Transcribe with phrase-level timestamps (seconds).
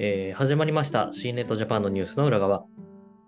[0.00, 2.64] えー始まりました C ネットジャパンのニュースの裏側。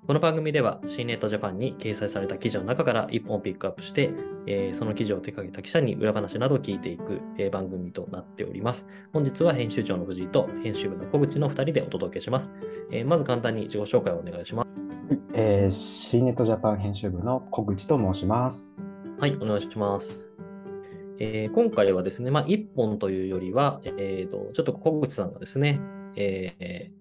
[0.06, 4.12] この番組では C ネットジャパンに掲載された記事の中から1本ピックアップして、
[4.46, 8.87] えーその記事を手掛けた記者に裏話などを聞いていく、えー番組となっております。
[9.12, 12.53] 本日は編集長の藤井と編集部の小口の2人でお届けします。
[12.92, 14.68] えーまず簡単に自己紹介をお願いします。
[14.68, 18.80] はい、えー、C ネットジャパン編集部の小口と申します。
[19.18, 20.32] はい、お願いします。
[21.18, 25.80] えー今回はですね、まあ、1本というよりは、えーと、ちょっと小口さんがですね、
[26.16, 27.00] えー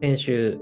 [0.00, 0.58] 先週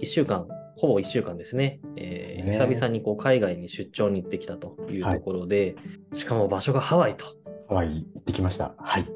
[0.00, 0.46] 1週間、
[0.76, 5.76] ほぼ1週間ですね、えーね久々にこう海外に出張に行ってきたというところで、
[6.12, 7.26] しかも場所がハワイと。
[7.68, 8.74] ハワイ行ってきました。
[8.78, 9.06] はい。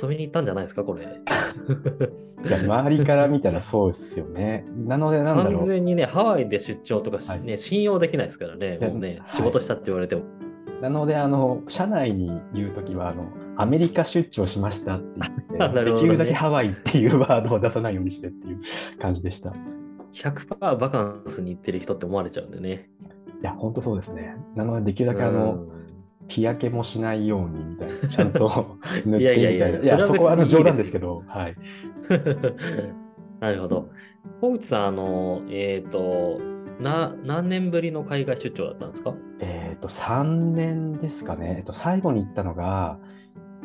[0.00, 1.04] 遊びに行ったんじゃないですか、これ。
[1.04, 4.64] いや、周りから見たらそうですよね。
[4.76, 5.66] なので、なんだ完ろう。
[5.66, 10.24] 全にね、ハワイで出張とかし、はいね、信用できないですからね、もうね、はい仕事したって言われても。
[10.82, 15.20] なので、あの、社内に言うときは、あの、アメリカ出張しましたって
[15.58, 18.60] 言って、 できるだけハワイっていうワードを出さないようにしてっていう
[18.98, 19.50] 感じでした。
[19.50, 19.52] い
[20.12, 22.88] 100%バカンスに行ってる人って思われちゃうんでね。
[23.46, 24.36] や、本当そうですね。
[24.54, 25.76] なので、できるだけあの、うん
[26.28, 29.50] 日焼けもしないようにみたいな、ちゃんと 塗ってみいやたいな。
[29.50, 31.54] いやいやいや、そこはあの冗談ですけど、はい。
[33.38, 33.90] なるほど。
[34.40, 36.40] 小内さん、あの、えっ、と、
[36.80, 39.14] な、何年ぶりの海外出張だったんですか？
[39.38, 41.54] えっ、と、3年ですかね。
[41.58, 42.98] えっと、最後に行ったのが、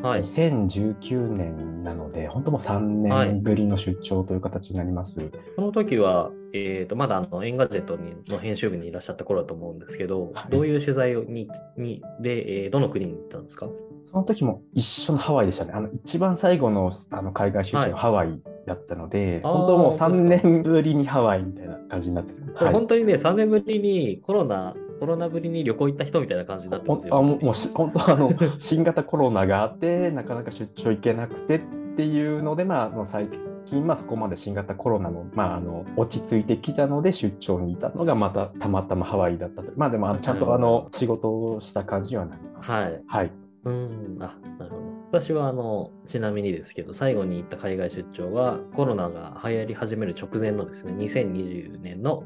[0.02, 0.22] はい。
[0.22, 5.20] 2019年なので、本当もう3はい年ぶりの出張という形になります。
[5.56, 13.68] この時は、えっ、と、まだあの、エンガジェットにの編集部にいらっしゃった頃だと思うんですけど、はいどういう取材をに、に、で、えーどの国に行ったんですか？
[14.12, 15.72] その時も一緒のハワイでしたね。
[15.74, 22.54] あの一番最後のあの海外出張ハワイだったので、あー本当もう3本当ですか年ぶりにハワイみたいな感じになってる。
[22.54, 27.18] はい本当にね、3年ぶりにコロナ、コロナぶりに旅行行った人みたいな感じになってますよ。
[27.18, 31.62] あもうもうし 本当あの新型コロナがあってなかなか出張行けなくてっ
[31.98, 33.28] ていうので、まあ、あの最
[33.66, 42.70] 近、まあ、そこまで新型コロナも、まあ、あの落ち着いてきたので出張にいたのがまたたまたまハワイだったとまあでもちゃんとあの仕事をした感じにはなります。
[42.70, 43.02] はい。
[43.08, 43.32] はい、
[43.64, 44.82] うん、あ、なるほど。
[45.12, 52.24] 私は、あの、ちなみにですけど、最後に行った海外出張は、コロナが流行り始める直前のですね、2020年の、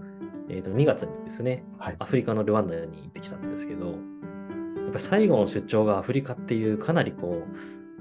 [0.49, 3.93] えーと2月にですね、はいアフリカのルワンダに行ってきたんですけど、や
[4.89, 7.43] っぱ最後の出張がアフリカっていう、かなりこ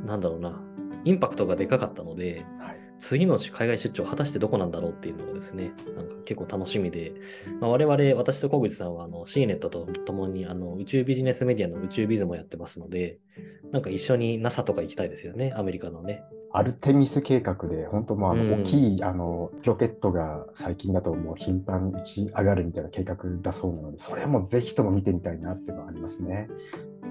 [0.02, 0.60] う、なんだろうな、
[1.04, 7.12] インパクトがでかかったので、はい次の海外出張、果たしてどこなんだろうっていうのがですね、なんか結構楽しみで、
[7.60, 13.18] まあ、我々、私と小口さんはあの C ネットとともにあの宇宙ビジネスメディアの宇宙ビズもやってますので、
[13.72, 16.22] なんか一緒に NASA とか行きたいですよね、アメリカのね。
[16.56, 18.62] アルテミス計画で本当もうあのうん。
[18.62, 26.48] 大きいあのロケットが最近だともう頻繁に打ち上がるみたいな計画だそうなのでそれはもうぜひとも見てみたいなっていうのはありますね。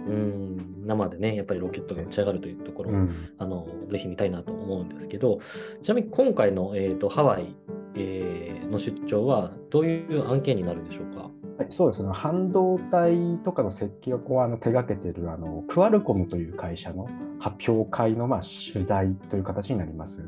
[0.08, 3.30] うん、生でね、やっぱりロケットが打ち上がるというところを、うん。
[3.38, 5.40] あのぜひ見たいなと思うんですけど、
[5.82, 7.56] ちなみに今回の、えー、とハワイ、
[7.96, 11.30] えーの出張はどういう案件になるんでしょうか？
[11.58, 12.10] はい、そうですね。
[12.12, 17.08] 半導体とかの設計をこうあの手掛けているあのクアルコムという会社の
[17.40, 20.28] 発表会のまあ取材という形になります。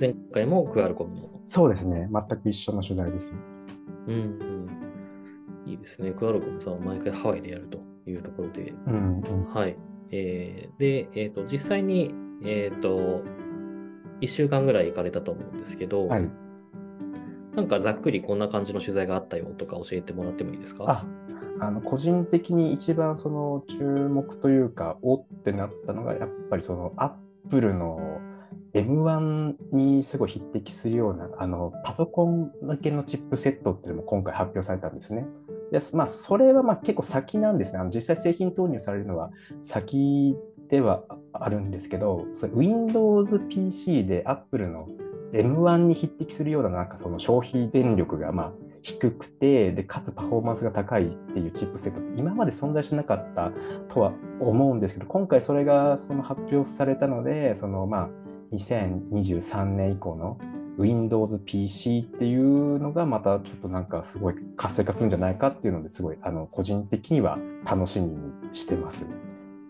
[0.00, 1.28] 前回もクアルコムの。
[1.44, 2.08] そうですね。
[2.12, 3.34] 全く一緒の取材です。
[4.06, 4.68] うん、うん。
[5.66, 6.10] いいですね。
[6.12, 7.78] クアルコムさんは毎回ハワイでやると
[8.10, 9.76] いうところで、うんうん、はい。
[10.10, 13.22] えーで、えっ、と、実際に、えっ、と、
[14.20, 16.30] 1週間ぐらい行かれたと思うんですけど、はい。
[17.58, 21.04] なんかざっくりこんな感じの取材があったよとか教えてもらってもいいですか？
[21.60, 27.12] あの個人的に一番その注目というか、おってなったのが、やっぱりそのアッ
[27.50, 28.20] プルの
[28.74, 35.26] M1 にすごい匹敵するようなあのパソコン向けのチップセットっていうのも今回発表されたんですね。
[35.72, 37.80] でまあ、それはま結構先なんですね。
[37.80, 39.32] あの実際製品投入されるのは
[39.62, 40.36] 先
[40.68, 41.02] では
[41.32, 44.86] あるんですけど、Windows PC で Apple の
[45.32, 48.52] M1 に匹敵するようななんかその消費電力がまあ
[48.82, 53.52] 低くてでかつパフォーマンスが高いっていうチップセット今まで存在しなかった
[53.92, 58.08] とは思うんですけど今回それがその発表されたのでそのまあ
[58.52, 60.38] 2023年以降の
[60.78, 68.16] Windows PC っていうのがまたちょっとなんかすごい活性化するんじゃないかっていうのですごいあの個人的には楽しみに
[68.52, 69.06] してます。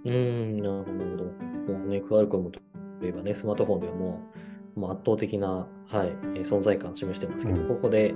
[0.05, 0.85] うん、なるほ
[1.17, 1.73] ど。
[1.73, 2.63] もうね、クアルコムとい
[3.03, 4.38] えばね、スマートフォンではもう、
[4.79, 8.15] もう圧倒的な、はい、えー存在感を示してますけど、うんここで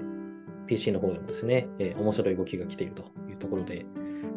[0.67, 3.85] PC の方でもですね、えー面白い動きが来ているというところで、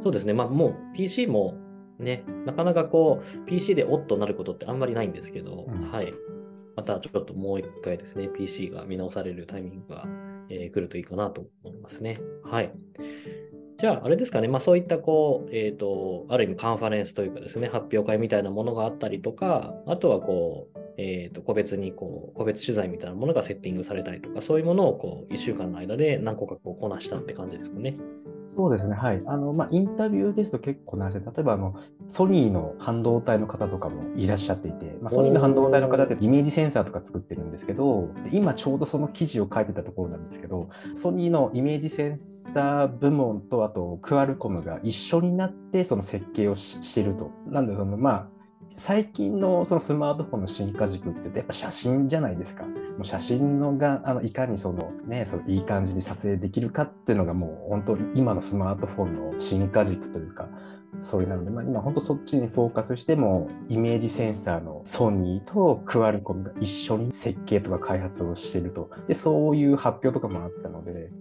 [0.01, 1.55] そうですね、まあもう PC も
[1.99, 6.13] ね、なかなかこう、PC でおっとなることってあんまりないんですけど、うんはい。
[6.75, 10.05] またちょっともう一回ですね、PC が見直されるタイミングが、
[10.49, 12.19] えー来るといいかなと思いますね。
[12.43, 12.71] はい。
[13.77, 27.97] じゃあ、あれですかね、まあそういったこう、えっ、と、ある意味カンファレンスというかですね、発表会みたいなものがあったりとか、あとはこう、えー、と個別にこう個別取材みたいなものがセッティングされたりとか、そういうものをこう1週間の間で何個かこうこなしたって感じですかね。
[28.57, 29.21] そうですね、はい。
[29.25, 31.75] あの、まあ、インタビューですと結構なしで、例えば、あの、
[32.07, 47.31] ソニーの半導体の方とかもいらっしゃっていて、まあ、ソニーの半導体の方ってイメージセンサーとか作ってるんですけど、今ちょうどその記事を書いてたところなんですけど、ソニーのイメージセンサー部門と、あと、クアルコムが一緒になって、その設計をしてると。
[47.47, 48.34] なんで、その、まあ、
[48.75, 52.65] 最近のそのスマートフォンの進化軸ってやっぱ写真じゃないですか。
[52.65, 60.47] もう写真のがあのいかにその、ね、そのいい感じに撮影できるかっていうのがもう本当に今のスマートフォンの進化軸というか
[61.01, 71.11] それなので、まあ、今本当そっちにフォーカスしてもイメージセンサーのソニーとクアルコムが一緒に設計とか開発をしてるとでそういう発表とかもあったので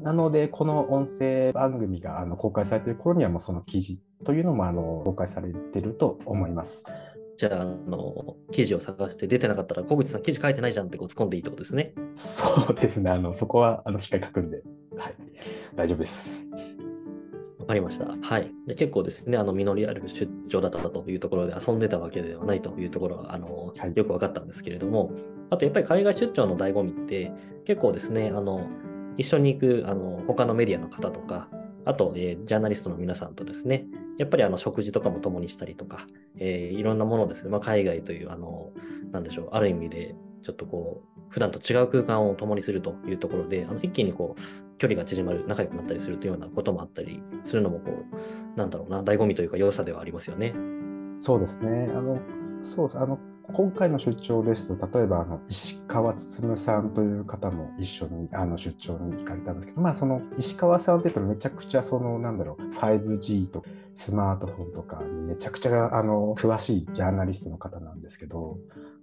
[0.00, 6.84] なので、この音声番組があの公開されている頃には、もうその記事というのもあの公開されていると思います。
[7.36, 11.94] じゃあ、あの、記事を探して出てなかったら、小口さん、記事書いてないじゃんってこう突っ込んでいいってことですね。
[12.14, 13.10] そうですね。
[13.10, 14.62] あの、そこは、あの、しっかり書くんで、
[14.96, 15.14] はい。
[15.74, 16.48] 大丈夫です。
[17.58, 18.06] わかりました。
[18.20, 18.52] はい。
[18.66, 25.12] で結構ですね、あの、実りある出張だったというところで遊んでたわけではないというところは、あの、はい、よく分かったんですけれども、
[25.50, 27.32] あと、やっぱり海外出張の醍醐味って、
[27.64, 28.66] 結構ですね、あの、
[29.16, 31.48] 一緒に行くあの他のメディアの方とか、
[31.84, 33.86] あと、えー、ジャーナリストの皆さんとですね、
[34.18, 36.06] やっぱりあの食事とかも共にしたりとか、
[36.38, 38.70] えー、いろんなものですね、まあ、海外という、あの、
[39.10, 50.54] なんでしょう、ある意味で、ちょっとこう、普段と違う空間を共にするというところで、あの一気にこう、距離が縮まる、仲良くなったりするというようなこともあったりするのも、こう、なんだろうな、醍醐味というか、良さではありますよね。
[51.18, 51.90] そうですね。
[51.90, 52.20] あの、
[52.62, 53.18] そうあの
[53.52, 63.64] 今回の出張ですと、例えばあの石川進さんという方も一緒にあの出張に行かれたんですけど、まあ、その石川さんっていうと、めちゃくちゃその、なんだろう、5G と
[63.94, 68.58] スマートフォンとかにめちゃくちゃあの詳しいジャーナリストの方なんですけど、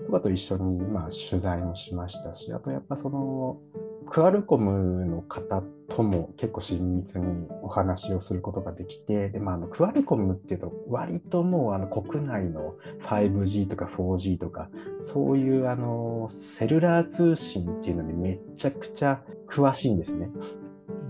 [0.06, 3.60] とかと一緒にまあ取材もしましたし、あとやっぱその、
[4.10, 14.70] クアルコムの方とも結構親密にお話をすることができて、でまあ、あのクアルコムっていうと、割ともうあの国内の 5G とか 4G とか、
[15.00, 20.30] そういうあのセルラー通信っていうのにめちゃくちゃ詳しいんですね。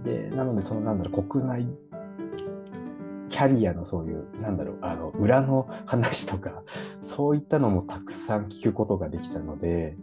[0.03, 1.67] で、なので、そのなんだろう、国内
[3.29, 6.63] キャリアのそういう、なんだろう、あの裏の話とか、
[7.01, 9.97] そういったのもたくさん聞くことができたので、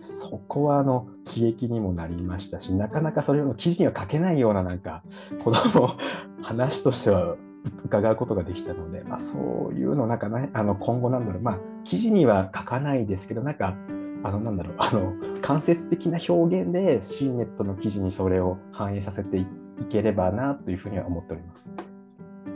[0.00, 5.02] そこはあの刺激にもなりましたし、なかなかそれを記事には書けないようななんか
[5.42, 5.96] 子供
[6.42, 7.36] 話としては
[7.84, 13.74] 伺うことができたので、まあ、そういうのなんかね、あの今後なんだろう、まあ記事には書かないですけど、なんか
[14.22, 19.46] あのなんだろう、あの間接的な表現で C ネットの記事にそれを反映させてい
[19.88, 21.72] ければなというふうには思っております。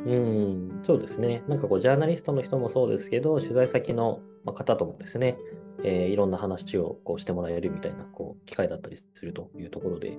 [0.07, 1.43] うん、そうですね。
[1.47, 4.21] なんかこう、ジャーナリストの人もそうですけど、取材先の
[4.55, 5.39] 方ともですね、
[5.85, 10.19] えー、いろんな話をこうしてもらえるみたいなこう機会だったりするというところで、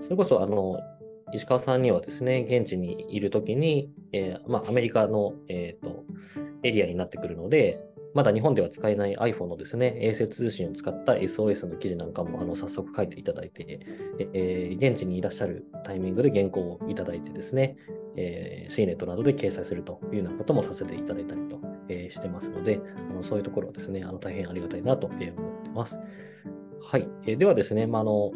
[0.00, 0.78] それこそあの
[1.32, 6.04] 石川さんにはですね、現地にいるときに、えー、まあ、アメリカの、えーと、
[6.62, 7.80] エリアになってくるので、
[8.14, 13.80] まだ日本では使えない iPhone のですね、衛星通信を使った SOS の記事なんかもあの早速書いていただいて、
[14.32, 17.76] えー、現地にいらっしゃるタイミングで原稿をいただいてですね、
[18.16, 21.58] えー、CNET などで掲載するというようなこともさせていただいたりと、
[21.88, 25.32] えー、してますので、あのそういうところはですね、あの大変ありがたいなと思って
[25.74, 26.00] ます。
[26.82, 27.08] はい。
[27.26, 28.32] えー、ではですね、まあ、あの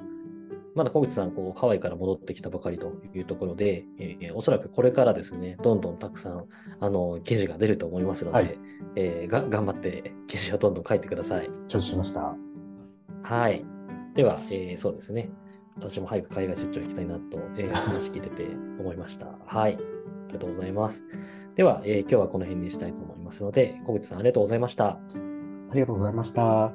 [0.74, 6.44] まだ小口さん、こう、ハワイから戻ってきたばかりというところで、えー、おそらくこれからですね、どんどんたくさん、
[6.78, 8.58] あの、記事が出ると思いますので、はい、
[8.94, 11.50] えー、が頑張って記事をどんどん書いてください。
[11.66, 12.36] 承知しました。
[13.24, 13.64] はい。
[14.14, 15.30] では、えー、そうですね。
[15.76, 18.44] 私も早く海外出張行きたいなと、えー、話聞いてて
[18.78, 19.36] 思いました。
[19.46, 19.78] はい。
[20.28, 21.04] ありがとうございます。
[21.54, 24.86] では、えー、今日はこの辺にしたいと思いますので、小口さんありがとうございました。
[24.90, 26.72] ありがとうございました。